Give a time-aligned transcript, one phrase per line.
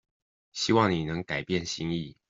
[0.51, 2.17] 希望你能改變心意